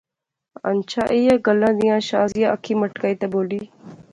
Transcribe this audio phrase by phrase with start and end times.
[0.65, 3.61] ہنچھا ایہہ گلاں دیاں، شازیہ اکھی مٹکائی تے بولی